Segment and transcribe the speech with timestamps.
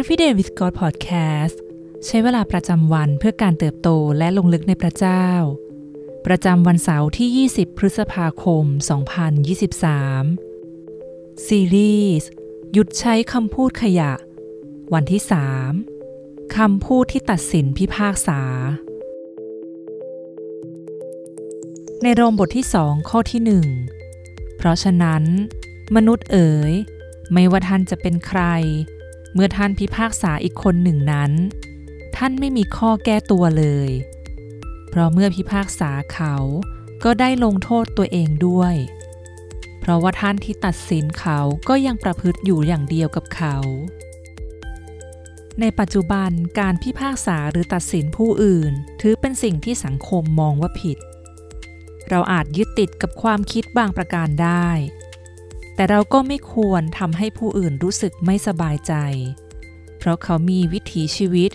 [0.00, 1.56] Everyday with God Podcast
[2.06, 5.26] ใช้เวลาประจำวันเพื่อการเติบโตและลงลึกในพระเจ้า
[6.26, 8.64] ประจำวันเสาร์ที่ 20 พฤษภาคม
[10.66, 12.28] 2023 ซีรีส์
[12.72, 14.12] หยุดใช้คำพูดขยะ
[14.94, 15.22] วันที่
[15.88, 18.40] 3คำพูดที่ตัดสินพิพากษา
[22.02, 23.66] ในโรมบทที่สองข้อที่หนึ่ง
[24.56, 25.22] เพราะฉะนั้น
[25.96, 26.72] มนุษย์เอ๋ย
[27.32, 28.42] ไม่ว่าท่านจะเป็นใคร
[29.34, 31.32] เมื่อท่านพิพากษาอีกคนหนึ่งนั้น
[32.16, 33.90] ท่านไม่มีข้อแก้ตัวเลย
[34.88, 36.36] เพราะเมื่อพิพากษาเขา
[37.04, 38.74] ก็ได้ลงโทษตัวเองด้วย
[39.80, 41.38] เพราะว่าท่านที่ตัดสินเขา
[41.68, 43.56] ก็ยังประพฤติอยู่อย่างเดียวกับเขา
[45.60, 50.98] ในปัจจุบันการพิพากษาหรือตัดสินผู้อื่น ถือเป็นสิ่งที่สังคมมองว่าผิด
[52.08, 54.68] เราอาจยึดติดกับความคิดบางประการได้
[55.78, 58.94] แต่เราก็ไม่ควรทำให้ผู้อื่นรู้สึกไม่สบายใจ
[59.98, 61.50] เพราะเขามีวิถีชีวิต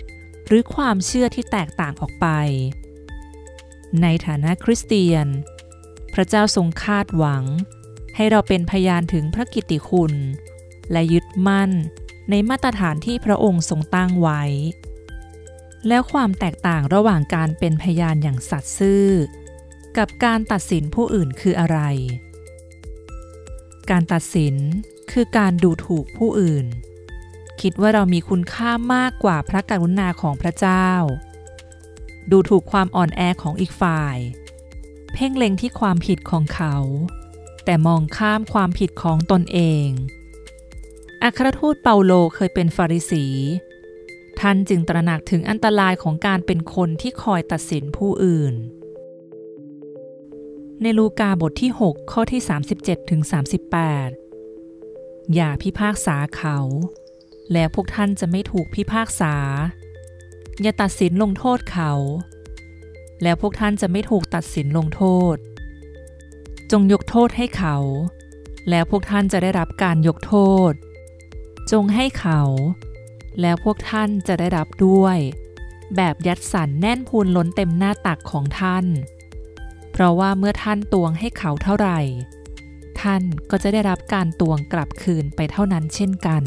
[0.46, 2.26] หรือความเชื่อที่แตกต่างออกไป
[4.02, 5.26] ในฐานะคริสเตียน
[6.14, 7.44] พระเจ้าทรงคาดหวัง
[8.16, 10.14] ให้เราเป็นพยานถึงพระกิตติคุณ
[10.92, 11.70] และยึดมั่น
[12.30, 14.42] ในมาตรฐานที่พระองค์ทรงตั้งไว้
[15.88, 19.06] แล้วความแตกต่างระหว่างการเป็นพยานอย่างสัตย์ซื่อ
[19.98, 21.80] กับการตัดสินผู้อื่นคืออะไร
[23.90, 24.54] การตัดสิน
[25.10, 26.66] คือการดูถูกผู้อื่น
[27.60, 30.88] คิดว่าเรามีคุณค่ามากกว่าพระกรุณาของพระเจ้า
[32.30, 34.16] ดูถูกความอ่อนแอของอีกฝ่าย
[35.12, 36.76] เพ่งเล็งที่ความผิดของเขา
[37.64, 39.88] แต่มองข้ามความผิดของตนเอง
[41.22, 43.26] อัครทูตเปาโลเคยเป็นฟาริสี
[44.40, 48.54] ท่านจึงตระหนักถึงอันตรายของการเป็นคนที่คอยตัดสินผู้อื่น
[50.82, 52.40] ในลูกาบทที่ 6 ข้อที่
[52.76, 53.20] 37ถึง
[54.48, 56.58] 38 อย่าพิพากษาเขา
[57.52, 59.34] แล้วพวกท่านจะไม่ถูกพิพากษา
[60.62, 61.92] อย่าตัดสินลงโทษเขา
[63.22, 65.02] แล้วพวกท่านจะไม่ถูกตัดสินลงโท
[65.34, 65.36] ษ
[66.70, 67.76] จงยกโทษให้เขา
[68.70, 70.34] แล้วพวกท่านจะได้รับการยกโท
[70.70, 70.72] ษ
[71.72, 72.40] จงให้เขา
[73.40, 75.18] แล้วพวกท่านจะได้รับด้วย
[75.96, 78.84] แบบยัดสันแน่นพูนล้นเต็มหน้าตักของท่าน
[79.96, 82.00] เพราะว่าเมื่อท่านตวงให้เขาเท่าไหร่
[83.00, 86.42] ท่านก็จะได้รับการตวงกลับคืนไปเท่านั้นเช่นกัน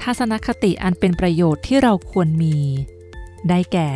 [0.00, 2.58] ทัศนคติอันเป็นประโยชน์ที่เราควรมี
[3.48, 3.90] ได้แก่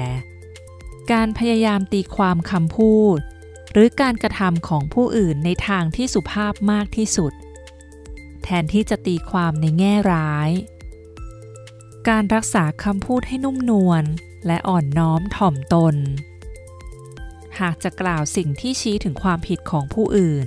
[1.13, 3.19] การพยายามตีความคำพูด
[3.73, 7.33] หรือการกระทำของผู้อื่นในทางที่สุภาพมากที่สุด
[8.43, 10.51] แทนที่จะตีความในแง่ร้าย
[12.09, 14.05] การรักษาคำพูดให้นุ่มนวล
[14.47, 15.97] และอ่อนน้อมถ่อมตน
[17.61, 20.47] หากจะกล่าวสิ่งที่ชี้ถึงความผิดของผู้อื่น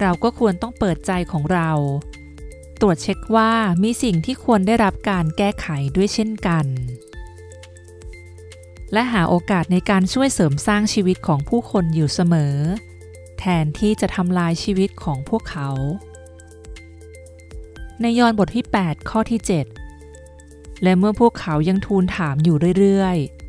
[0.00, 1.70] เราก็ควรต้องเปิดใจของเรา
[2.80, 3.52] ตรวจเช็คว่า
[3.82, 5.66] มีสิ่งที่ควรได้รับการแก้ไข
[5.96, 6.66] ด้วยเช่นกัน
[8.92, 12.56] และหาโอกาสในการช่วยเสริมสร้างชีวิตของผู้คนอยู่เสมอ
[13.38, 15.70] แทนที่จะทำลายชีวิตของพวกเขา
[18.00, 19.40] ในยอห์นบทที่ 8 ข้อที่
[20.10, 23.39] 7 และเมื่อพวกเขายังทูลถามอยู่เรื่อยๆ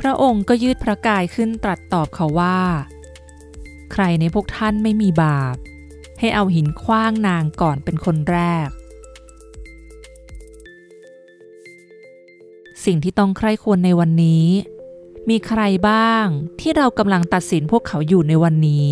[0.00, 2.60] พระองค์ก็ยืดพระกายขึ้นตรัสตอบเขาว่า
[3.92, 5.56] ใครในพวกท่านไม่มีบาป
[6.18, 8.68] ให้เอาหินคว้างนางก่อนเป็นคนแรก
[12.84, 14.46] สิ่งที่ต้องใคร่ควรในวันนี้
[15.30, 16.26] มีใครบ้าง
[16.60, 18.90] ที่เรากำลังตัดสินพวกเขาอยู่ในวันนี้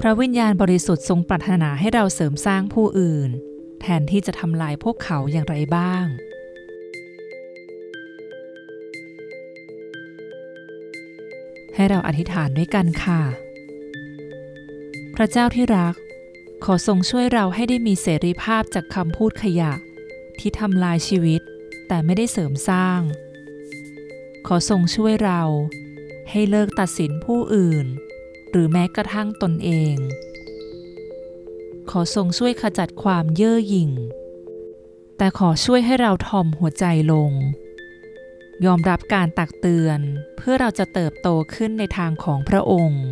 [0.00, 3.30] พระวิญญาณบริสุทธิ์ทรงปรารถนาให้เราเสริมสร้างผู้อื่น
[3.80, 6.06] แทนที่จะทำลายพวกเขาอย่างไรบ้าง
[11.80, 13.20] ให้เราอธิษฐานด้วยกันค่ะ
[15.14, 15.94] พระเจ้าที่รัก
[16.64, 19.72] ขอทรงช่วยเราให้ได้มีเสรีภาพจากคำพูดขยะ
[20.38, 21.40] ที่ทำลายชีวิต
[21.88, 23.00] แต่ไม่ได้เสริมสร้าง
[24.46, 25.42] ขอทรงช่วยเรา
[26.30, 27.86] ให้เลิกตัดสินผู้อื่น
[28.50, 29.94] หรือแม้กระทั่งตนเอง
[31.90, 33.90] ขอทรงช่วยขจัดความเย่อหยิ่ง
[35.16, 37.32] แต่ขอช่วยให้เราทอมหัวใจลง
[38.66, 40.00] ยอมรับการตักเตือน
[40.36, 43.04] เพื่อเราจะเติบโตขึ้นในทางของพระองค์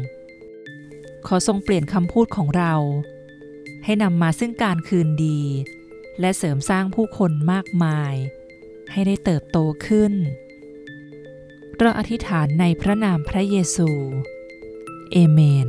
[1.26, 2.74] ขอทรงเปลี่ยนคำพูดของเรา
[3.84, 5.40] ให้นำมาซึ่งการคืนดี
[6.20, 8.14] และเสริมสร้างผู้คนมากมาย
[8.92, 10.12] ให้ได้เติบโตขึ้น
[11.78, 13.90] เราอธิษฐานในพระนามพระเยซู
[15.12, 15.68] เอเมน